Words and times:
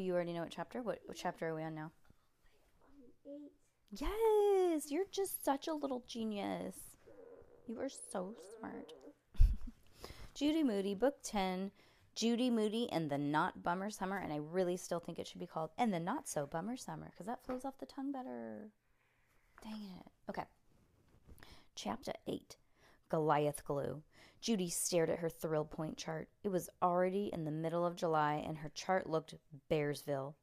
You 0.00 0.14
already 0.14 0.32
know 0.32 0.42
what 0.42 0.50
chapter? 0.50 0.82
What, 0.82 1.00
what 1.06 1.16
chapter 1.16 1.48
are 1.48 1.54
we 1.54 1.62
on 1.62 1.74
now? 1.74 1.90
Yes, 3.92 4.90
you're 4.90 5.04
just 5.10 5.44
such 5.44 5.66
a 5.66 5.74
little 5.74 6.04
genius. 6.06 6.76
You 7.66 7.80
are 7.80 7.88
so 7.88 8.34
smart. 8.58 8.92
Judy 10.34 10.62
Moody, 10.62 10.94
Book 10.94 11.16
10, 11.24 11.72
Judy 12.14 12.50
Moody 12.50 12.88
and 12.92 13.10
the 13.10 13.18
Not 13.18 13.62
Bummer 13.62 13.90
Summer. 13.90 14.18
And 14.18 14.32
I 14.32 14.36
really 14.36 14.76
still 14.76 15.00
think 15.00 15.18
it 15.18 15.26
should 15.26 15.40
be 15.40 15.46
called 15.46 15.70
And 15.76 15.92
the 15.92 16.00
Not 16.00 16.28
So 16.28 16.46
Bummer 16.46 16.76
Summer 16.76 17.08
because 17.10 17.26
that 17.26 17.44
flows 17.44 17.64
off 17.64 17.78
the 17.78 17.86
tongue 17.86 18.12
better. 18.12 18.70
Dang 19.62 19.72
it. 19.72 20.06
Okay. 20.28 20.44
Chapter 21.74 22.12
8 22.26 22.56
Goliath 23.10 23.64
Glue. 23.64 24.02
Judy 24.40 24.70
stared 24.70 25.10
at 25.10 25.18
her 25.18 25.28
thrill 25.28 25.66
point 25.66 25.98
chart. 25.98 26.28
It 26.42 26.48
was 26.48 26.70
already 26.80 27.28
in 27.30 27.44
the 27.44 27.50
middle 27.50 27.84
of 27.84 27.96
July, 27.96 28.42
and 28.46 28.58
her 28.58 28.70
chart 28.70 29.06
looked 29.08 29.34
Bearsville. 29.68 30.34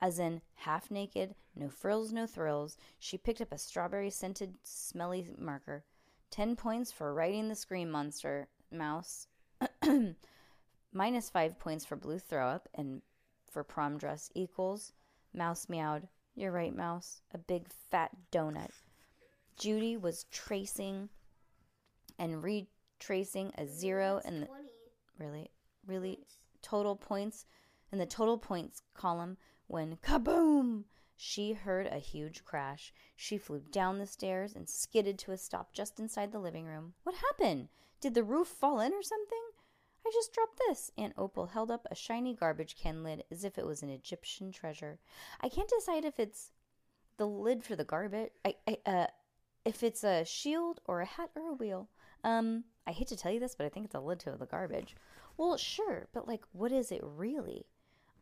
As 0.00 0.18
in, 0.18 0.42
half 0.56 0.90
naked, 0.90 1.34
no 1.54 1.70
frills, 1.70 2.12
no 2.12 2.26
thrills. 2.26 2.76
She 2.98 3.16
picked 3.16 3.40
up 3.40 3.52
a 3.52 3.58
strawberry 3.58 4.10
scented, 4.10 4.56
smelly 4.62 5.26
marker. 5.38 5.84
Ten 6.30 6.54
points 6.54 6.92
for 6.92 7.14
writing 7.14 7.48
the 7.48 7.54
Scream 7.54 7.90
Monster 7.90 8.48
mouse. 8.70 9.28
Minus 10.92 11.30
five 11.30 11.58
points 11.58 11.86
for 11.86 11.96
blue 11.96 12.18
throw 12.18 12.46
up, 12.46 12.68
and 12.74 13.00
for 13.50 13.64
prom 13.64 13.96
dress 13.96 14.30
equals. 14.34 14.92
Mouse 15.32 15.68
meowed. 15.68 16.08
You're 16.34 16.52
right, 16.52 16.76
Mouse. 16.76 17.22
A 17.32 17.38
big 17.38 17.68
fat 17.90 18.10
donut. 18.30 18.70
Judy 19.56 19.96
was 19.96 20.24
tracing 20.24 21.08
and 22.18 22.42
retracing 22.42 23.52
a 23.58 23.66
zero 23.66 24.20
in 24.24 24.40
the 24.40 24.48
really? 25.18 25.50
Really? 25.86 26.20
total 26.62 26.96
points? 26.96 27.46
In 27.92 27.98
the 27.98 28.06
total 28.06 28.38
points 28.38 28.82
column 28.94 29.36
when 29.66 29.96
kaboom! 29.96 30.84
She 31.16 31.52
heard 31.54 31.86
a 31.86 31.98
huge 31.98 32.44
crash. 32.44 32.92
She 33.16 33.38
flew 33.38 33.60
down 33.72 33.98
the 33.98 34.06
stairs 34.06 34.54
and 34.54 34.68
skidded 34.68 35.18
to 35.20 35.32
a 35.32 35.38
stop 35.38 35.72
just 35.72 35.98
inside 35.98 36.30
the 36.30 36.38
living 36.38 36.66
room. 36.66 36.92
What 37.04 37.14
happened? 37.14 37.68
Did 38.00 38.14
the 38.14 38.22
roof 38.22 38.48
fall 38.48 38.80
in 38.80 38.92
or 38.92 39.02
something? 39.02 39.42
I 40.06 40.10
just 40.12 40.32
dropped 40.32 40.60
this. 40.68 40.90
Aunt 40.98 41.14
opal 41.16 41.46
held 41.46 41.70
up 41.70 41.86
a 41.90 41.94
shiny 41.94 42.34
garbage 42.34 42.76
can 42.76 43.02
lid 43.02 43.24
as 43.30 43.44
if 43.44 43.58
it 43.58 43.66
was 43.66 43.82
an 43.82 43.90
egyptian 43.90 44.52
treasure. 44.52 44.98
I 45.40 45.48
can't 45.48 45.68
decide 45.68 46.04
if 46.04 46.20
it's 46.20 46.52
the 47.16 47.26
lid 47.26 47.64
for 47.64 47.74
the 47.74 47.84
garbage. 47.84 48.30
I, 48.44 48.54
I 48.68 48.78
uh 48.86 49.06
if 49.64 49.82
it's 49.82 50.04
a 50.04 50.24
shield 50.24 50.80
or 50.84 51.00
a 51.00 51.06
hat 51.06 51.30
or 51.34 51.48
a 51.48 51.54
wheel. 51.54 51.88
Um, 52.24 52.64
I 52.86 52.92
hate 52.92 53.08
to 53.08 53.16
tell 53.16 53.32
you 53.32 53.40
this, 53.40 53.54
but 53.54 53.66
I 53.66 53.68
think 53.68 53.86
it's 53.86 53.94
a 53.94 54.00
lid 54.00 54.20
to 54.20 54.32
the 54.32 54.46
garbage. 54.46 54.96
Well, 55.36 55.56
sure, 55.56 56.08
but 56.12 56.26
like, 56.26 56.42
what 56.52 56.72
is 56.72 56.90
it 56.90 57.00
really? 57.02 57.66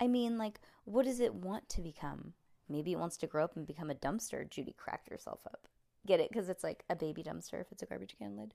I 0.01 0.09
mean, 0.09 0.39
like, 0.39 0.61
what 0.85 1.05
does 1.05 1.21
it 1.21 1.35
want 1.35 1.69
to 1.71 1.81
become? 1.81 2.35
Maybe 2.69 2.93
it 2.93 2.99
wants 2.99 3.17
to 3.19 3.27
grow 3.27 3.45
up 3.45 3.57
and 3.57 3.67
become 3.67 3.91
a 3.91 3.95
dumpster. 3.95 4.49
Judy 4.49 4.75
cracked 4.77 5.09
herself 5.09 5.41
up. 5.47 5.69
Get 6.07 6.21
it? 6.21 6.31
Because 6.31 6.49
it's 6.49 6.65
like 6.65 6.85
a 6.91 6.97
baby 6.97 7.23
dumpster 7.23 7.61
if 7.61 7.71
it's 7.71 7.83
a 7.83 7.87
garbage 7.87 8.17
can 8.19 8.37
lid. 8.37 8.55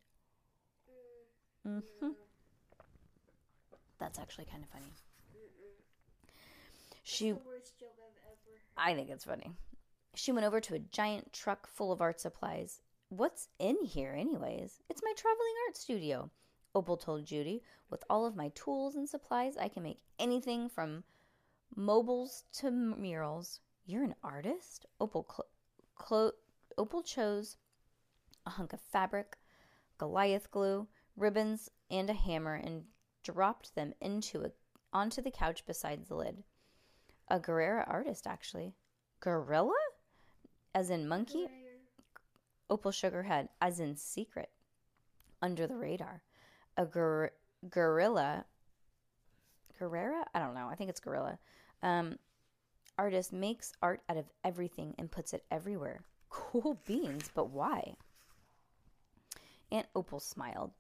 Mm-hmm. 1.68 2.10
That's 4.00 4.20
actually 4.20 4.46
kind 4.46 4.64
of 4.64 4.70
funny. 4.70 4.92
She. 7.04 7.34
I 8.78 8.94
think 8.94 9.10
it's 9.10 9.26
funny. 9.26 9.52
She 10.16 10.32
went 10.32 10.46
over 10.46 10.60
to 10.62 10.76
a 10.76 10.80
giant 10.80 11.34
truck 11.34 11.68
full 11.68 11.92
of 11.92 12.02
art 12.02 12.20
supplies. 12.20 12.82
What's 13.10 13.48
in 13.58 13.76
here, 13.84 14.14
anyways? 14.16 14.84
It's 14.88 15.02
my 15.04 15.14
traveling 15.18 15.54
art 15.68 15.76
studio, 15.76 16.30
Opal 16.76 16.96
told 16.96 17.26
Judy. 17.26 17.64
With 17.90 18.04
all 18.08 18.28
of 18.28 18.36
my 18.36 18.50
tools 18.50 18.96
and 18.96 19.10
supplies, 19.10 19.58
I 19.58 19.68
can 19.68 19.82
make 19.82 20.00
anything 20.20 20.70
from 20.70 21.04
mobiles 21.76 22.44
to 22.60 22.70
murals. 22.70 23.62
You're 23.88 24.04
an 24.04 24.14
artist? 24.24 24.86
Opal, 25.02 25.24
clo- 25.24 25.46
clo- 25.96 26.32
Opal 26.78 27.02
chose 27.02 27.58
a 28.46 28.52
hunk 28.52 28.74
of 28.74 28.80
fabric, 28.80 29.40
Goliath 29.98 30.52
glue, 30.52 30.88
ribbons, 31.18 31.72
and 31.90 32.12
a 32.12 32.14
hammer 32.14 32.54
and 32.54 32.84
dropped 33.24 33.74
them 33.74 33.96
into 34.00 34.44
a, 34.44 34.52
onto 34.94 35.20
the 35.20 35.32
couch 35.32 35.66
beside 35.66 36.06
the 36.06 36.16
lid. 36.16 36.44
A 37.28 37.40
Guerrera 37.40 37.86
artist, 37.88 38.28
actually. 38.28 38.76
Gorilla? 39.20 39.74
As 40.76 40.92
in 40.92 41.08
monkey? 41.08 41.48
Opal 42.70 42.92
shook 42.92 43.14
her 43.14 43.24
head, 43.24 43.50
as 43.62 43.80
in 43.80 43.96
secret. 43.96 44.50
Under 45.42 45.68
the 45.68 45.76
radar. 45.76 46.22
A 46.78 46.86
gor- 46.86 47.32
gorilla. 47.70 48.46
Guerrera? 49.80 50.26
I 50.34 50.40
don't 50.40 50.56
know. 50.56 50.68
I 50.70 50.76
think 50.76 50.90
it's 50.90 51.00
gorilla. 51.00 51.40
Um, 51.82 52.20
artist 52.98 53.32
makes 53.32 53.72
art 53.82 54.02
out 54.10 54.18
of 54.18 54.26
everything 54.44 54.94
and 54.98 55.10
puts 55.10 55.34
it 55.34 55.46
everywhere. 55.50 56.02
Cool 56.30 56.80
beans, 56.86 57.32
but 57.34 57.50
why? 57.50 57.96
Aunt 59.72 59.88
Opal 59.96 60.20
smiled. 60.20 60.72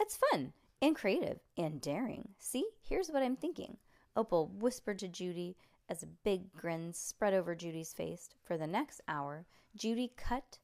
It's 0.00 0.18
fun 0.30 0.52
and 0.80 0.96
creative 0.96 1.40
and 1.56 1.80
daring. 1.80 2.30
See, 2.38 2.64
here's 2.82 3.10
what 3.10 3.22
I'm 3.22 3.36
thinking. 3.36 3.76
Opal 4.16 4.50
whispered 4.58 4.98
to 5.00 5.08
Judy 5.08 5.56
as 5.88 6.02
a 6.02 6.06
big 6.24 6.52
grin 6.52 6.92
spread 6.92 7.34
over 7.34 7.54
Judy's 7.54 7.92
face. 7.92 8.30
For 8.44 8.56
the 8.56 8.66
next 8.66 9.00
hour, 9.08 9.46
Judy 9.76 10.12
cut, 10.16 10.58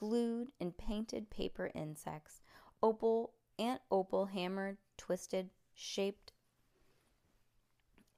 glued, 0.00 0.48
and 0.58 0.76
painted 0.76 1.30
paper 1.30 1.70
insects. 1.74 2.40
Opal, 2.82 3.34
Aunt 3.58 3.82
Opal 3.90 4.26
hammered, 4.26 4.78
twisted, 4.96 5.50
shaped, 5.74 6.32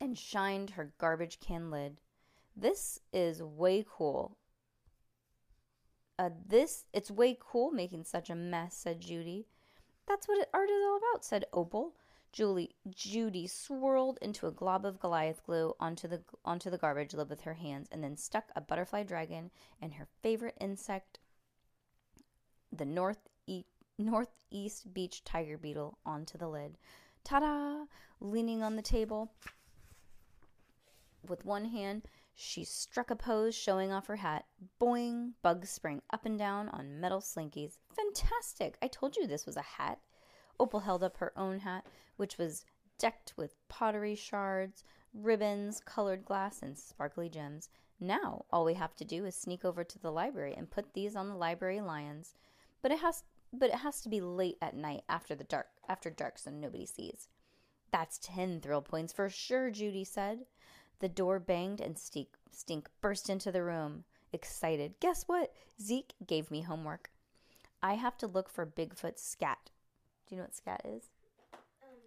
and 0.00 0.16
shined 0.16 0.70
her 0.70 0.92
garbage 0.98 1.40
can 1.40 1.70
lid. 1.70 2.00
This 2.56 3.00
is 3.12 3.42
way 3.42 3.84
cool. 3.88 4.36
Uh, 6.18 6.30
this, 6.46 6.84
it's 6.92 7.10
way 7.10 7.36
cool 7.40 7.72
making 7.72 8.04
such 8.04 8.30
a 8.30 8.34
mess, 8.34 8.76
said 8.76 9.00
Judy. 9.00 9.46
That's 10.06 10.28
what 10.28 10.48
art 10.54 10.70
is 10.70 10.84
all 10.84 10.98
about, 10.98 11.24
said 11.24 11.46
Opal. 11.52 11.94
Julie, 12.32 12.74
Judy 12.88 13.46
swirled 13.46 14.18
into 14.22 14.46
a 14.46 14.52
glob 14.52 14.86
of 14.86 15.00
Goliath 15.00 15.44
glue 15.44 15.74
onto 15.78 16.08
the 16.08 16.22
onto 16.44 16.70
the 16.70 16.78
garbage 16.78 17.12
lid 17.12 17.28
with 17.28 17.42
her 17.42 17.54
hands, 17.54 17.88
and 17.92 18.02
then 18.02 18.16
stuck 18.16 18.44
a 18.56 18.60
butterfly 18.60 19.02
dragon 19.02 19.50
and 19.80 19.94
her 19.94 20.08
favorite 20.22 20.56
insect, 20.60 21.18
the 22.72 22.84
north 22.84 23.28
e- 23.46 23.64
northeast 23.98 24.92
beach 24.92 25.22
tiger 25.24 25.58
beetle, 25.58 25.98
onto 26.04 26.38
the 26.38 26.48
lid. 26.48 26.78
Ta-da! 27.24 27.84
Leaning 28.20 28.62
on 28.62 28.76
the 28.76 28.82
table 28.82 29.32
with 31.28 31.44
one 31.44 31.66
hand, 31.66 32.08
she 32.34 32.64
struck 32.64 33.10
a 33.10 33.16
pose, 33.16 33.54
showing 33.54 33.92
off 33.92 34.06
her 34.06 34.16
hat. 34.16 34.46
Boing! 34.80 35.32
Bugs 35.42 35.70
sprang 35.70 36.02
up 36.10 36.24
and 36.24 36.38
down 36.38 36.68
on 36.70 37.00
metal 37.00 37.20
slinkies. 37.20 37.78
Fantastic! 37.94 38.78
I 38.80 38.88
told 38.88 39.16
you 39.16 39.26
this 39.26 39.46
was 39.46 39.56
a 39.56 39.62
hat. 39.62 40.00
Opal 40.58 40.80
held 40.80 41.02
up 41.02 41.18
her 41.18 41.32
own 41.36 41.60
hat, 41.60 41.86
which 42.16 42.38
was 42.38 42.64
decked 42.98 43.34
with 43.36 43.56
pottery 43.68 44.14
shards, 44.14 44.84
ribbons, 45.12 45.80
colored 45.80 46.24
glass, 46.24 46.62
and 46.62 46.78
sparkly 46.78 47.28
gems. 47.28 47.68
Now, 48.00 48.46
all 48.50 48.64
we 48.64 48.74
have 48.74 48.94
to 48.96 49.04
do 49.04 49.24
is 49.24 49.36
sneak 49.36 49.64
over 49.64 49.84
to 49.84 49.98
the 49.98 50.10
library 50.10 50.54
and 50.56 50.70
put 50.70 50.92
these 50.92 51.14
on 51.14 51.28
the 51.28 51.36
library 51.36 51.80
lions. 51.80 52.34
But 52.82 52.92
it 52.92 52.98
has 52.98 53.22
but 53.52 53.68
it 53.68 53.76
has 53.76 54.00
to 54.00 54.08
be 54.08 54.20
late 54.20 54.56
at 54.60 54.74
night 54.74 55.02
after 55.08 55.34
the 55.34 55.44
dark 55.44 55.68
after 55.88 56.10
dark 56.10 56.38
so 56.38 56.50
nobody 56.50 56.86
sees. 56.86 57.28
That's 57.92 58.18
ten 58.18 58.60
thrill 58.60 58.82
points 58.82 59.12
for 59.12 59.28
sure, 59.28 59.70
Judy 59.70 60.04
said. 60.04 60.46
The 61.00 61.08
door 61.08 61.38
banged 61.38 61.80
and 61.80 61.98
Stink, 61.98 62.28
Stink 62.50 62.88
burst 63.00 63.28
into 63.28 63.50
the 63.52 63.62
room, 63.62 64.04
excited. 64.32 64.94
Guess 65.00 65.24
what? 65.26 65.52
Zeke 65.80 66.14
gave 66.26 66.50
me 66.50 66.62
homework. 66.62 67.10
I 67.82 67.94
have 67.94 68.16
to 68.18 68.26
look 68.26 68.48
for 68.48 68.64
Bigfoot's 68.64 69.22
scat. 69.22 69.70
Do 70.26 70.34
you 70.34 70.40
know 70.40 70.44
what 70.44 70.54
scat 70.54 70.80
is? 70.84 71.10
Um, 71.82 71.98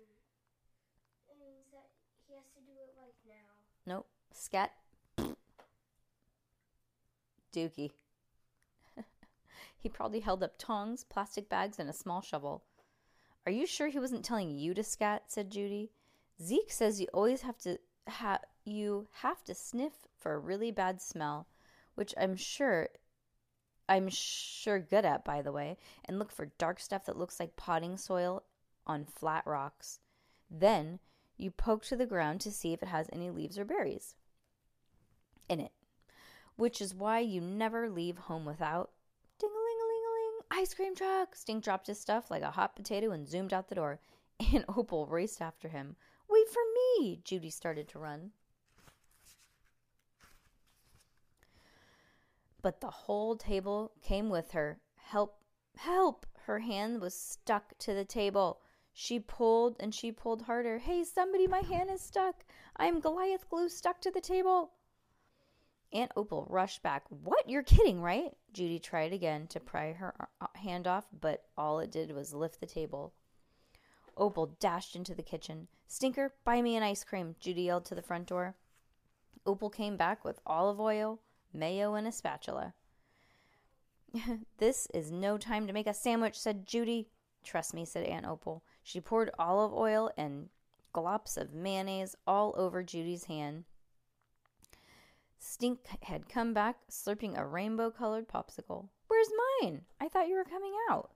it 1.29 1.37
means 1.37 1.65
that 1.73 1.89
he 2.27 2.35
has 2.35 2.45
to 2.55 2.61
do 2.61 2.71
it 2.81 2.95
like 2.97 3.15
now. 3.27 3.51
Nope. 3.85 4.07
Scat. 4.31 4.71
Dookie. 7.53 7.91
He 9.85 9.89
probably 9.89 10.21
held 10.21 10.41
up 10.41 10.55
tongs, 10.57 11.03
plastic 11.03 11.47
bags, 11.47 11.77
and 11.77 11.87
a 11.87 11.93
small 11.93 12.19
shovel. 12.19 12.63
Are 13.45 13.51
you 13.51 13.67
sure 13.67 13.87
he 13.87 13.99
wasn't 13.99 14.25
telling 14.25 14.57
you 14.57 14.73
to 14.73 14.83
scat? 14.83 15.25
said 15.27 15.51
Judy. 15.51 15.91
Zeke 16.41 16.71
says 16.71 16.99
you 16.99 17.05
always 17.13 17.43
have 17.43 17.59
to 17.59 17.77
ha- 18.09 18.39
you 18.65 19.07
have 19.21 19.43
to 19.43 19.53
sniff 19.53 20.07
for 20.17 20.33
a 20.33 20.39
really 20.39 20.71
bad 20.71 21.03
smell, 21.03 21.45
which 21.93 22.15
I'm 22.17 22.35
sure 22.35 22.89
I'm 23.87 24.09
sure 24.09 24.79
good 24.79 25.05
at 25.05 25.23
by 25.23 25.43
the 25.43 25.51
way, 25.51 25.77
and 26.05 26.17
look 26.17 26.31
for 26.31 26.47
dark 26.57 26.79
stuff 26.79 27.05
that 27.05 27.19
looks 27.19 27.39
like 27.39 27.55
potting 27.55 27.95
soil 27.95 28.41
on 28.87 29.05
flat 29.05 29.45
rocks. 29.45 29.99
Then 30.49 30.97
you 31.37 31.51
poke 31.51 31.85
to 31.85 31.95
the 31.95 32.07
ground 32.07 32.41
to 32.41 32.51
see 32.51 32.73
if 32.73 32.81
it 32.81 32.89
has 32.89 33.07
any 33.13 33.29
leaves 33.29 33.59
or 33.59 33.65
berries 33.65 34.15
in 35.47 35.59
it, 35.59 35.73
which 36.55 36.81
is 36.81 36.95
why 36.95 37.19
you 37.19 37.39
never 37.39 37.87
leave 37.87 38.17
home 38.17 38.45
without 38.45 38.89
ding 39.37 39.49
a 39.49 39.53
ling 39.53 39.79
a 39.81 39.87
ling 39.87 40.03
a 40.05 40.11
ling 40.13 40.34
ice 40.51 40.73
cream 40.73 40.95
truck. 40.95 41.35
Stink 41.35 41.63
dropped 41.63 41.87
his 41.87 41.99
stuff 41.99 42.31
like 42.31 42.43
a 42.43 42.51
hot 42.51 42.75
potato 42.75 43.11
and 43.11 43.27
zoomed 43.27 43.53
out 43.53 43.67
the 43.67 43.75
door. 43.75 43.99
Aunt 44.53 44.65
Opal 44.67 45.07
raced 45.07 45.41
after 45.41 45.69
him. 45.69 45.95
Wait 46.29 46.49
for 46.49 46.61
me! 46.75 47.21
Judy 47.23 47.49
started 47.49 47.87
to 47.89 47.99
run. 47.99 48.31
But 52.61 52.81
the 52.81 52.89
whole 52.89 53.35
table 53.35 53.91
came 54.01 54.29
with 54.29 54.51
her. 54.51 54.79
Help! 54.95 55.39
Help! 55.77 56.25
Her 56.45 56.59
hand 56.59 57.01
was 57.01 57.13
stuck 57.13 57.77
to 57.79 57.93
the 57.93 58.05
table. 58.05 58.59
She 58.93 59.19
pulled 59.19 59.75
and 59.79 59.93
she 59.93 60.11
pulled 60.11 60.43
harder. 60.43 60.77
Hey, 60.77 61.03
somebody, 61.03 61.47
my 61.47 61.59
hand 61.59 61.89
is 61.89 62.01
stuck. 62.01 62.45
I 62.77 62.85
am 62.85 63.01
Goliath 63.01 63.49
glue 63.49 63.69
stuck 63.69 63.99
to 64.01 64.11
the 64.11 64.21
table. 64.21 64.71
Aunt 65.95 66.11
Opal 66.17 66.45
rushed 66.49 66.83
back. 66.83 67.03
What? 67.09 67.49
You're 67.49 67.63
kidding, 67.63 68.01
right? 68.01 68.31
Judy 68.51 68.79
tried 68.79 69.13
again 69.13 69.47
to 69.47 69.61
pry 69.61 69.93
her 69.93 70.13
uh, 70.41 70.47
hand 70.55 70.87
off, 70.87 71.05
but 71.21 71.45
all 71.57 71.79
it 71.79 71.89
did 71.89 72.13
was 72.13 72.33
lift 72.33 72.59
the 72.59 72.65
table. 72.65 73.13
Opal 74.17 74.57
dashed 74.59 74.95
into 74.95 75.15
the 75.15 75.23
kitchen. 75.23 75.69
Stinker, 75.87 76.33
buy 76.43 76.61
me 76.61 76.75
an 76.75 76.83
ice 76.83 77.05
cream, 77.05 77.35
Judy 77.39 77.63
yelled 77.63 77.85
to 77.85 77.95
the 77.95 78.01
front 78.01 78.27
door. 78.27 78.55
Opal 79.45 79.69
came 79.69 79.95
back 79.95 80.25
with 80.25 80.41
olive 80.45 80.81
oil, 80.81 81.21
mayo, 81.53 81.93
and 81.93 82.07
a 82.07 82.11
spatula. 82.11 82.73
this 84.57 84.87
is 84.93 85.11
no 85.11 85.37
time 85.37 85.65
to 85.65 85.73
make 85.73 85.87
a 85.87 85.93
sandwich, 85.93 86.37
said 86.37 86.65
Judy. 86.65 87.07
Trust 87.43 87.73
me, 87.73 87.85
said 87.85 88.05
Aunt 88.05 88.25
Opal. 88.25 88.63
She 88.83 88.99
poured 88.99 89.31
olive 89.39 89.73
oil 89.73 90.11
and 90.17 90.49
glops 90.93 91.37
of 91.37 91.53
mayonnaise 91.53 92.15
all 92.27 92.53
over 92.57 92.83
Judy's 92.83 93.25
hand. 93.25 93.63
Stink 95.39 95.79
had 96.01 96.29
come 96.29 96.53
back, 96.53 96.77
slurping 96.89 97.37
a 97.37 97.45
rainbow 97.45 97.91
colored 97.91 98.27
popsicle. 98.27 98.89
Where's 99.07 99.29
mine? 99.61 99.81
I 99.99 100.07
thought 100.07 100.27
you 100.27 100.35
were 100.35 100.43
coming 100.43 100.73
out. 100.89 101.11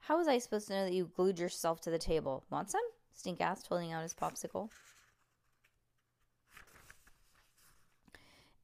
How 0.00 0.16
was 0.18 0.28
I 0.28 0.38
supposed 0.38 0.68
to 0.68 0.74
know 0.74 0.84
that 0.84 0.92
you 0.92 1.10
glued 1.14 1.38
yourself 1.38 1.80
to 1.82 1.90
the 1.90 1.98
table? 1.98 2.44
Want 2.50 2.70
some? 2.70 2.82
Stink 3.12 3.40
asked, 3.40 3.66
holding 3.66 3.92
out 3.92 4.02
his 4.02 4.14
popsicle. 4.14 4.70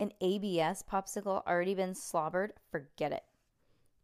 An 0.00 0.12
ABS 0.20 0.82
popsicle 0.90 1.46
already 1.46 1.74
been 1.74 1.94
slobbered? 1.94 2.52
Forget 2.70 3.12
it. 3.12 3.22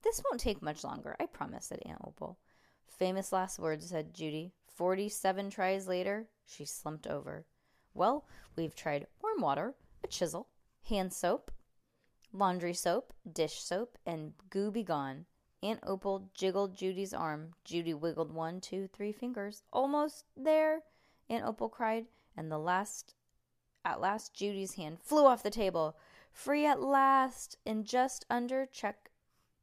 This 0.03 0.23
won't 0.25 0.41
take 0.41 0.63
much 0.63 0.85
longer, 0.85 1.17
I 1.21 1.27
promise, 1.27 1.67
said 1.67 1.83
Aunt 1.85 2.01
Opal. 2.05 2.39
Famous 2.87 3.33
last 3.33 3.59
words, 3.59 3.89
said 3.89 4.15
Judy. 4.15 4.53
Forty 4.67 5.09
seven 5.09 5.51
tries 5.51 5.87
later, 5.87 6.29
she 6.47 6.65
slumped 6.65 7.07
over. 7.07 7.45
Well, 7.93 8.25
we've 8.57 8.75
tried 8.75 9.07
warm 9.23 9.41
water, 9.41 9.75
a 10.03 10.07
chisel, 10.07 10.49
hand 10.91 11.13
soap, 11.13 11.51
laundry 12.33 12.75
soap, 12.75 13.13
dish 13.33 13.63
soap, 13.63 13.97
and 14.05 14.35
goo 14.51 14.71
be 14.71 14.83
gone. 14.83 15.25
Aunt 15.63 15.81
Opal 15.83 16.29
jiggled 16.35 16.77
Judy's 16.77 17.15
arm. 17.15 17.55
Judy 17.65 17.95
wiggled 17.95 18.33
one, 18.33 18.61
two, 18.61 18.89
three 18.89 19.13
fingers. 19.13 19.63
Almost 19.73 20.27
there, 20.37 20.83
Aunt 21.29 21.45
Opal 21.45 21.69
cried, 21.69 22.07
and 22.37 22.51
the 22.51 22.59
last 22.59 23.15
at 23.85 24.01
last 24.01 24.35
Judy's 24.35 24.75
hand 24.75 25.01
flew 25.01 25.25
off 25.25 25.43
the 25.43 25.51
table. 25.51 25.97
Free 26.33 26.67
at 26.67 26.83
last! 26.83 27.57
In 27.65 27.85
just 27.85 28.27
under 28.29 28.67
check 28.67 29.11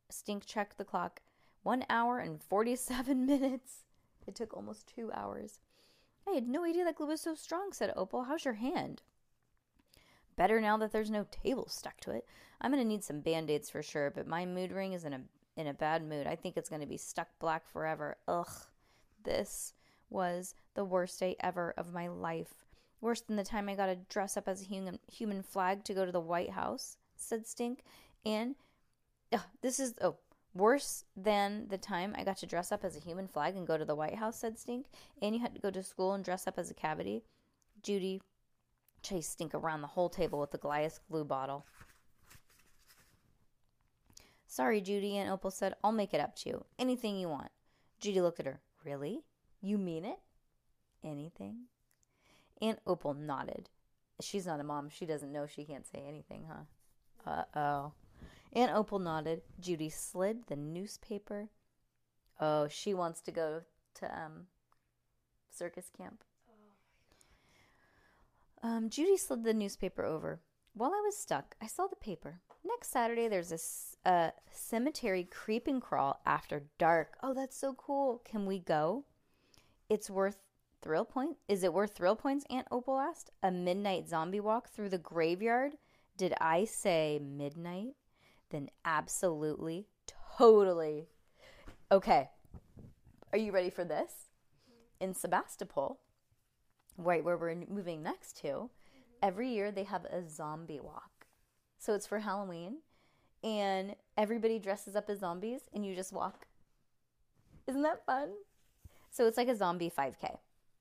Stink 0.09 0.45
checked 0.45 0.77
the 0.77 0.85
clock. 0.85 1.21
One 1.63 1.85
hour 1.89 2.19
and 2.19 2.41
47 2.41 3.25
minutes. 3.27 3.83
It 4.25 4.35
took 4.35 4.53
almost 4.53 4.87
two 4.87 5.11
hours. 5.13 5.59
I 6.27 6.31
had 6.31 6.47
no 6.47 6.63
idea 6.63 6.83
that 6.85 6.95
glue 6.95 7.07
was 7.07 7.21
so 7.21 7.35
strong, 7.35 7.73
said 7.73 7.93
Opal. 7.95 8.23
How's 8.23 8.45
your 8.45 8.55
hand? 8.55 9.01
Better 10.37 10.61
now 10.61 10.77
that 10.77 10.91
there's 10.91 11.11
no 11.11 11.25
table 11.43 11.67
stuck 11.67 11.99
to 12.01 12.11
it. 12.11 12.25
I'm 12.61 12.71
going 12.71 12.81
to 12.81 12.87
need 12.87 13.03
some 13.03 13.19
band 13.19 13.49
aids 13.49 13.69
for 13.69 13.83
sure, 13.83 14.11
but 14.11 14.27
my 14.27 14.45
mood 14.45 14.71
ring 14.71 14.93
is 14.93 15.03
in 15.03 15.13
a, 15.13 15.21
in 15.57 15.67
a 15.67 15.73
bad 15.73 16.07
mood. 16.07 16.27
I 16.27 16.35
think 16.35 16.55
it's 16.55 16.69
going 16.69 16.81
to 16.81 16.87
be 16.87 16.97
stuck 16.97 17.27
black 17.39 17.67
forever. 17.67 18.17
Ugh. 18.27 18.47
This 19.23 19.73
was 20.09 20.55
the 20.73 20.85
worst 20.85 21.19
day 21.19 21.35
ever 21.41 21.73
of 21.77 21.93
my 21.93 22.07
life. 22.07 22.65
Worse 23.01 23.21
than 23.21 23.35
the 23.35 23.43
time 23.43 23.67
I 23.67 23.75
got 23.75 23.87
to 23.87 23.95
dress 23.95 24.37
up 24.37 24.47
as 24.47 24.61
a 24.61 24.65
human, 24.65 24.99
human 25.11 25.43
flag 25.43 25.83
to 25.83 25.93
go 25.93 26.05
to 26.05 26.11
the 26.11 26.19
White 26.21 26.51
House, 26.51 26.97
said 27.15 27.45
Stink. 27.45 27.83
And 28.25 28.55
this 29.61 29.79
is, 29.79 29.95
oh, 30.01 30.15
Worse 30.57 31.03
than 31.15 31.67
the 31.67 31.77
time 31.77 32.15
I 32.17 32.23
got 32.23 32.37
to 32.37 32.47
dress 32.47 32.71
up 32.71 32.83
as 32.83 32.97
a 32.97 32.99
human 32.99 33.27
flag 33.27 33.55
and 33.55 33.67
go 33.67 33.77
to 33.77 33.85
the 33.85 33.93
White 33.93 34.15
House, 34.15 34.39
said 34.39 34.57
Stink, 34.57 34.87
and 35.21 35.35
you 35.35 35.41
had 35.41 35.53
to 35.53 35.61
go 35.61 35.69
to 35.69 35.83
school 35.83 36.13
and 36.13 36.25
dress 36.25 36.47
up 36.47 36.57
as 36.57 36.71
a 36.71 36.73
cavity. 36.73 37.21
Judy 37.83 38.21
chased 39.07 39.31
Stink 39.31 39.53
around 39.53 39.81
the 39.81 39.87
whole 39.87 40.09
table 40.09 40.39
with 40.39 40.51
the 40.51 40.57
Goliath 40.57 40.99
glue 41.09 41.23
bottle. 41.23 41.65
Sorry, 44.47 44.81
Judy, 44.81 45.17
Aunt 45.17 45.29
Opal 45.29 45.51
said. 45.51 45.75
I'll 45.83 45.91
make 45.91 46.13
it 46.13 46.21
up 46.21 46.35
to 46.37 46.49
you. 46.49 46.65
Anything 46.79 47.17
you 47.17 47.29
want. 47.29 47.51
Judy 47.99 48.21
looked 48.21 48.39
at 48.39 48.45
her. 48.45 48.59
Really? 48.83 49.21
You 49.61 49.77
mean 49.77 50.05
it? 50.05 50.19
Anything? 51.03 51.65
Aunt 52.61 52.79
Opal 52.87 53.13
nodded. 53.13 53.69
She's 54.21 54.47
not 54.47 54.59
a 54.59 54.63
mom. 54.63 54.89
She 54.89 55.05
doesn't 55.05 55.31
know 55.31 55.45
she 55.45 55.63
can't 55.63 55.85
say 55.85 56.03
anything, 56.07 56.45
huh? 56.49 57.29
Uh 57.29 57.59
oh. 57.59 57.91
Aunt 58.53 58.73
Opal 58.73 58.99
nodded. 58.99 59.41
Judy 59.59 59.89
slid 59.89 60.47
the 60.47 60.55
newspaper. 60.55 61.49
Oh, 62.39 62.67
she 62.67 62.93
wants 62.93 63.21
to 63.21 63.31
go 63.31 63.61
to 63.95 64.05
um, 64.05 64.47
circus 65.51 65.91
camp. 65.95 66.23
Um, 68.67 68.89
Judy 68.89 69.15
slid 69.15 69.45
the 69.45 69.53
newspaper 69.53 70.03
over. 70.03 70.41
While 70.73 70.91
I 70.91 71.01
was 71.05 71.15
stuck, 71.15 71.55
I 71.61 71.67
saw 71.67 71.87
the 71.87 71.95
paper. 71.95 72.41
Next 72.65 72.91
Saturday, 72.91 73.29
there's 73.29 73.53
a 74.03 74.09
uh, 74.09 74.31
cemetery 74.51 75.23
creep 75.23 75.67
and 75.67 75.81
crawl 75.81 76.19
after 76.25 76.63
dark. 76.77 77.15
Oh, 77.23 77.33
that's 77.33 77.55
so 77.55 77.73
cool. 77.73 78.21
Can 78.25 78.45
we 78.45 78.59
go? 78.59 79.05
It's 79.89 80.09
worth 80.09 80.35
thrill 80.81 81.05
point. 81.05 81.37
Is 81.47 81.63
it 81.63 81.73
worth 81.73 81.95
thrill 81.95 82.17
points? 82.17 82.45
Aunt 82.49 82.67
Opal 82.69 82.99
asked. 82.99 83.31
A 83.41 83.51
midnight 83.51 84.09
zombie 84.09 84.41
walk 84.41 84.67
through 84.67 84.89
the 84.89 84.97
graveyard. 84.97 85.77
Did 86.17 86.33
I 86.41 86.65
say 86.65 87.21
midnight? 87.23 87.93
then 88.49 88.69
absolutely, 88.83 89.87
totally. 90.37 91.07
Okay, 91.89 92.29
are 93.31 93.37
you 93.37 93.53
ready 93.53 93.69
for 93.69 93.85
this? 93.85 94.11
In 94.99 95.13
Sebastopol, 95.13 95.99
right 96.97 97.23
where 97.23 97.37
we're 97.37 97.55
moving 97.69 98.03
next 98.03 98.39
to, 98.41 98.69
every 99.21 99.49
year 99.49 99.71
they 99.71 99.83
have 99.83 100.05
a 100.05 100.27
zombie 100.27 100.79
walk. 100.79 101.27
So 101.77 101.93
it's 101.93 102.07
for 102.07 102.19
Halloween, 102.19 102.77
and 103.43 103.95
everybody 104.17 104.59
dresses 104.59 104.95
up 104.95 105.09
as 105.09 105.19
zombies, 105.19 105.61
and 105.73 105.85
you 105.85 105.95
just 105.95 106.11
walk. 106.11 106.47
Isn't 107.67 107.83
that 107.83 108.05
fun? 108.05 108.29
So 109.11 109.27
it's 109.27 109.37
like 109.37 109.47
a 109.47 109.55
zombie 109.55 109.91
5K. 109.95 110.37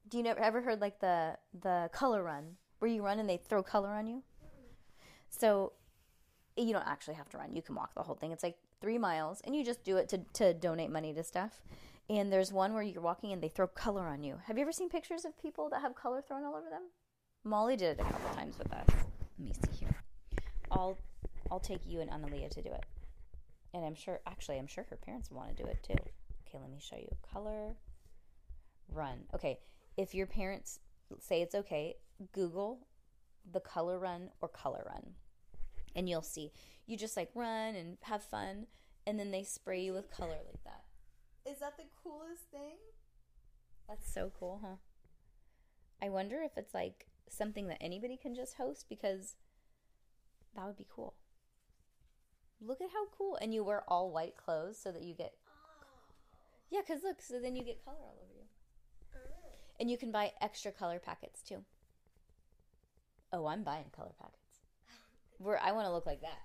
Do 0.08 0.16
you 0.16 0.23
never 0.23 0.40
ever 0.40 0.61
heard 0.61 0.80
like 0.80 1.00
the 1.00 1.37
the 1.61 1.90
color 1.92 2.23
run 2.23 2.56
where 2.78 2.90
you 2.90 3.02
run 3.02 3.18
and 3.18 3.28
they 3.28 3.38
throw 3.38 3.62
color 3.62 3.88
on 3.88 4.06
you? 4.06 4.23
So 5.30 5.73
you 6.56 6.73
don't 6.73 6.87
actually 6.87 7.14
have 7.14 7.28
to 7.30 7.38
run. 7.38 7.54
You 7.54 7.62
can 7.62 7.75
walk 7.75 7.94
the 7.94 8.02
whole 8.02 8.14
thing. 8.14 8.32
It's 8.32 8.42
like 8.42 8.56
three 8.80 8.99
miles, 8.99 9.40
and 9.44 9.54
you 9.54 9.64
just 9.64 9.85
do 9.85 9.96
it 9.96 10.08
to, 10.11 10.18
to 10.35 10.54
donate 10.54 10.90
money 10.90 11.12
to 11.14 11.23
stuff. 11.23 11.61
And 12.08 12.32
there's 12.32 12.52
one 12.52 12.72
where 12.72 12.82
you're 12.82 13.02
walking 13.02 13.32
and 13.32 13.42
they 13.42 13.48
throw 13.48 13.66
color 13.66 14.06
on 14.06 14.22
you. 14.22 14.36
Have 14.46 14.56
you 14.56 14.62
ever 14.62 14.72
seen 14.72 14.88
pictures 14.88 15.25
of 15.25 15.40
people 15.40 15.68
that 15.70 15.80
have 15.80 15.94
color 15.94 16.22
thrown 16.22 16.44
all 16.44 16.54
over 16.54 16.70
them? 16.70 16.82
Molly 17.44 17.76
did 17.76 17.98
it 17.98 18.00
a 18.00 18.04
couple 18.04 18.34
times 18.34 18.58
with 18.58 18.72
us. 18.72 18.86
Let 18.88 19.46
me 19.46 19.52
see 19.52 19.84
here. 19.84 19.96
I'll 20.70 20.98
I'll 21.50 21.60
take 21.60 21.86
you 21.86 22.00
and 22.00 22.10
Analia 22.10 22.48
to 22.50 22.62
do 22.62 22.70
it. 22.70 22.84
And 23.75 23.84
I'm 23.84 23.94
sure 23.94 24.20
actually 24.26 24.58
I'm 24.58 24.66
sure 24.66 24.86
her 24.90 24.96
parents 24.96 25.30
want 25.30 25.56
to 25.56 25.62
do 25.62 25.68
it 25.68 25.82
too. 25.82 25.94
Okay, 26.48 26.58
let 26.60 26.70
me 26.70 26.78
show 26.80 26.96
you. 26.96 27.08
Color 27.32 27.75
run. 28.92 29.25
Okay, 29.34 29.58
if 29.96 30.14
your 30.14 30.26
parents 30.26 30.78
say 31.20 31.42
it's 31.42 31.54
okay, 31.54 31.96
Google 32.32 32.86
the 33.52 33.60
color 33.60 33.98
run 33.98 34.30
or 34.40 34.48
color 34.48 34.84
run 34.88 35.12
and 35.94 36.08
you'll 36.08 36.22
see 36.22 36.52
you 36.86 36.96
just 36.96 37.16
like 37.16 37.30
run 37.34 37.75
and 37.75 37.96
have 38.02 38.22
fun 38.22 38.66
and 39.06 39.18
then 39.18 39.30
they 39.30 39.42
spray 39.42 39.80
you 39.80 39.92
with 39.92 40.10
color 40.10 40.36
like 40.46 40.62
that 40.64 40.82
is 41.48 41.60
that 41.60 41.76
the 41.76 41.84
coolest 42.02 42.50
thing? 42.50 42.76
That's 43.88 44.12
so 44.12 44.32
cool 44.38 44.60
huh? 44.62 44.76
I 46.02 46.08
wonder 46.08 46.42
if 46.42 46.52
it's 46.56 46.74
like 46.74 47.06
something 47.28 47.68
that 47.68 47.78
anybody 47.80 48.16
can 48.16 48.34
just 48.34 48.56
host 48.56 48.86
because 48.88 49.34
that 50.54 50.66
would 50.66 50.76
be 50.76 50.86
cool. 50.94 51.14
Look 52.60 52.80
at 52.80 52.90
how 52.92 53.06
cool. 53.16 53.36
And 53.40 53.54
you 53.54 53.62
wear 53.64 53.82
all 53.88 54.10
white 54.10 54.36
clothes 54.36 54.78
so 54.78 54.90
that 54.90 55.02
you 55.02 55.14
get 55.14 55.34
oh. 55.46 55.86
yeah 56.70 56.80
because 56.86 57.02
look 57.02 57.22
so 57.22 57.40
then 57.40 57.56
you 57.56 57.62
get 57.62 57.84
color 57.84 57.96
all 58.00 58.18
over 58.22 58.32
you. 58.34 58.44
Mm. 59.16 59.80
And 59.80 59.90
you 59.90 59.98
can 59.98 60.10
buy 60.10 60.32
extra 60.40 60.72
color 60.72 60.98
packets 60.98 61.42
too. 61.42 61.64
Oh, 63.32 63.46
I'm 63.46 63.62
buying 63.62 63.86
color 63.94 64.12
packets. 64.18 64.60
Where 65.38 65.60
I 65.62 65.72
want 65.72 65.86
to 65.86 65.92
look 65.92 66.06
like 66.06 66.22
that. 66.22 66.40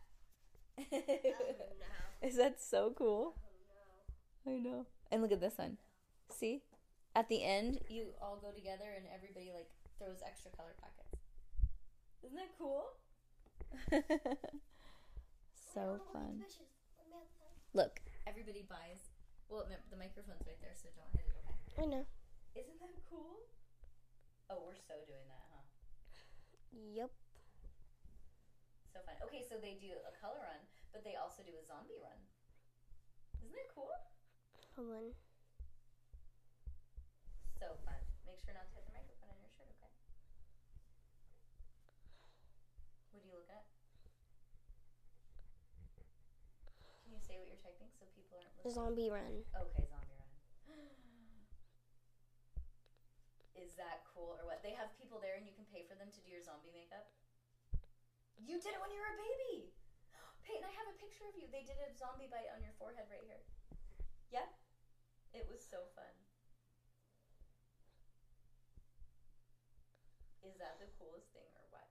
Oh 0.79 0.83
no. 0.91 2.27
Is 2.27 2.37
that 2.37 2.61
so 2.61 2.93
cool? 2.95 3.35
No. 4.45 4.51
I 4.51 4.57
know. 4.57 4.85
And 5.11 5.21
look 5.21 5.31
at 5.31 5.41
this 5.41 5.57
one. 5.57 5.77
See? 6.29 6.61
At 7.15 7.27
the 7.27 7.43
end, 7.43 7.79
you 7.89 8.15
all 8.21 8.39
go 8.41 8.51
together 8.51 8.87
and 8.95 9.05
everybody 9.13 9.51
like 9.53 9.69
throws 9.99 10.23
extra 10.25 10.51
color 10.51 10.73
packets. 10.79 11.19
Isn't 12.23 12.37
that 12.37 12.55
cool? 12.57 12.95
so 15.73 15.99
fun. 16.13 16.39
Fishes. 16.39 16.71
Let 16.95 17.05
me 17.09 17.19
have 17.19 17.27
the 17.27 17.35
phone. 17.41 17.55
Look, 17.75 17.99
everybody 18.23 18.63
buys. 18.63 19.11
Well, 19.51 19.67
remember, 19.67 19.83
the 19.91 19.99
microphone's 19.99 20.47
right 20.47 20.59
there, 20.63 20.71
so 20.79 20.87
don't 20.95 21.11
hit 21.11 21.27
it, 21.27 21.35
okay? 21.43 21.83
I 21.83 21.85
know. 21.91 22.07
Isn't 22.55 22.79
that 22.79 22.95
cool? 23.11 23.43
Oh, 24.47 24.63
we're 24.63 24.79
so 24.79 24.95
doing 25.03 25.27
that, 25.27 25.43
huh? 25.51 25.63
Yep. 26.71 27.11
So 28.95 28.99
fun. 29.03 29.15
Okay, 29.27 29.43
so 29.43 29.59
they 29.59 29.75
do 29.75 29.99
a 30.07 30.11
color 30.15 30.39
run, 30.39 30.63
but 30.95 31.03
they 31.03 31.19
also 31.19 31.43
do 31.43 31.51
a 31.59 31.63
zombie 31.63 31.99
run. 31.99 32.15
Isn't 33.43 33.55
that 33.55 33.71
cool? 33.75 33.91
Hold 34.75 34.91
on. 34.95 35.11
So 37.59 37.75
fun. 37.83 37.99
Make 38.23 38.39
sure 38.39 38.55
not 38.55 38.71
to 38.71 38.75
hit 38.79 38.87
the 38.87 38.95
microphone 38.95 39.27
on 39.29 39.35
your 39.43 39.51
shirt, 39.51 39.67
okay? 39.77 39.91
What 43.11 43.19
do 43.19 43.27
you 43.27 43.35
look 43.35 43.51
at? 43.51 43.67
Can 47.03 47.11
you 47.13 47.19
say 47.19 47.35
what 47.35 47.51
you're 47.51 47.59
typing 47.59 47.91
so 47.99 48.07
people 48.15 48.39
aren't 48.39 48.55
listening? 48.55 48.73
Zombie 48.73 49.11
run. 49.11 49.43
Okay, 49.51 49.83
zombie 49.91 50.15
run. 50.15 50.31
Is 53.59 53.75
that 53.75 54.07
cool 54.07 54.39
or 54.39 54.47
what? 54.47 54.63
They 54.63 54.71
have 54.79 54.95
people 54.95 55.19
there 55.19 55.35
and 55.35 55.43
you 55.43 55.51
can 55.51 55.67
pay 55.67 55.83
for 55.83 55.99
them 55.99 56.15
to 56.15 56.19
do 56.23 56.31
your 56.31 56.39
zombie 56.41 56.71
makeup. 56.71 57.11
You 58.39 58.55
did 58.57 58.73
it 58.73 58.79
when 58.79 58.95
you 58.95 59.03
were 59.03 59.11
a 59.13 59.19
baby. 59.19 59.75
Peyton, 60.47 60.63
I 60.63 60.71
have 60.79 60.87
a 60.87 60.95
picture 60.97 61.27
of 61.27 61.35
you. 61.35 61.51
They 61.51 61.67
did 61.67 61.75
a 61.83 61.91
zombie 61.99 62.31
bite 62.31 62.47
on 62.55 62.63
your 62.63 62.71
forehead 62.79 63.11
right 63.11 63.27
here. 63.27 63.43
Yeah? 64.31 64.47
It 65.33 65.47
was 65.49 65.59
so 65.69 65.77
fun. 65.95 66.11
Is 70.43 70.57
that 70.59 70.77
the 70.79 70.87
coolest 70.99 71.31
thing 71.33 71.47
or 71.55 71.65
what? 71.71 71.87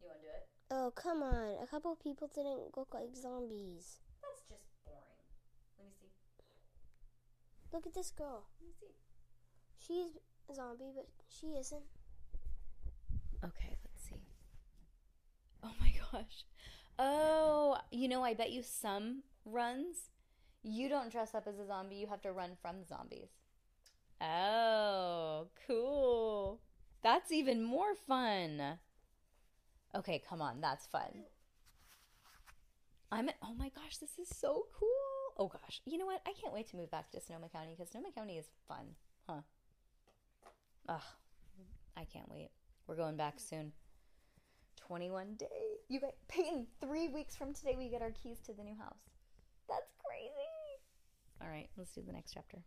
You 0.00 0.06
want 0.08 0.20
to 0.20 0.26
do 0.26 0.32
it? 0.32 0.48
Oh, 0.70 0.90
come 0.94 1.22
on. 1.22 1.62
A 1.62 1.66
couple 1.66 1.94
people 1.96 2.28
didn't 2.34 2.76
look 2.76 2.94
like 2.94 3.14
zombies. 3.14 3.98
That's 4.22 4.42
just 4.48 4.64
boring. 4.84 5.22
Let 5.78 5.86
me 5.86 5.92
see. 6.00 6.10
Look 7.72 7.86
at 7.86 7.94
this 7.94 8.10
girl. 8.10 8.44
Let 8.60 8.66
me 8.68 8.74
see. 8.78 8.94
She's 9.78 10.18
a 10.50 10.54
zombie, 10.54 10.92
but 10.94 11.06
she 11.28 11.48
isn't. 11.48 11.84
Okay, 13.44 13.76
let's 13.84 14.02
see. 14.08 14.22
Oh 15.62 15.72
my 15.80 15.92
gosh. 16.12 16.44
Oh, 16.98 17.76
you 17.90 18.08
know, 18.08 18.24
I 18.24 18.34
bet 18.34 18.50
you 18.50 18.62
some 18.62 19.22
runs, 19.44 20.10
you 20.62 20.88
don't 20.88 21.10
dress 21.10 21.34
up 21.34 21.46
as 21.46 21.58
a 21.58 21.66
zombie, 21.66 21.96
you 21.96 22.06
have 22.06 22.22
to 22.22 22.32
run 22.32 22.50
from 22.60 22.80
the 22.80 22.86
zombies. 22.86 23.28
Oh, 24.20 25.48
cool. 25.66 26.60
That's 27.02 27.30
even 27.30 27.62
more 27.62 27.94
fun. 27.94 28.78
Okay, 29.94 30.22
come 30.28 30.42
on, 30.42 30.60
that's 30.60 30.86
fun. 30.86 31.24
I'm 33.10 33.28
at, 33.28 33.36
oh 33.42 33.54
my 33.54 33.70
gosh, 33.70 33.96
this 33.98 34.18
is 34.18 34.28
so 34.28 34.66
cool. 34.78 34.88
Oh 35.38 35.48
gosh. 35.48 35.80
You 35.86 35.98
know 35.98 36.06
what? 36.06 36.20
I 36.26 36.32
can't 36.40 36.52
wait 36.52 36.68
to 36.70 36.76
move 36.76 36.90
back 36.90 37.10
to 37.12 37.20
Sonoma 37.20 37.48
County 37.48 37.74
because 37.76 37.90
Sonoma 37.90 38.12
County 38.14 38.36
is 38.36 38.46
fun. 38.66 38.86
Huh. 39.28 39.40
Ugh. 40.88 41.00
I 41.96 42.04
can't 42.04 42.30
wait. 42.30 42.50
We're 42.86 42.96
going 42.96 43.16
back 43.16 43.38
soon. 43.38 43.72
21 44.86 45.34
days. 45.34 45.48
You 45.88 46.00
guys, 46.00 46.12
Peyton, 46.28 46.66
three 46.80 47.08
weeks 47.08 47.36
from 47.36 47.52
today, 47.54 47.76
we 47.78 47.88
get 47.88 48.02
our 48.02 48.10
keys 48.10 48.38
to 48.46 48.52
the 48.52 48.64
new 48.64 48.76
house. 48.76 48.98
All 51.40 51.48
right, 51.48 51.68
let's 51.76 51.92
do 51.92 52.02
the 52.06 52.12
next 52.12 52.32
chapter. 52.32 52.58